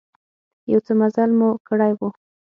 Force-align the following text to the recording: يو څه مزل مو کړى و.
يو 0.71 0.79
څه 0.85 0.91
مزل 0.99 1.29
مو 1.39 1.49
کړى 1.67 1.91
و. 1.97 1.99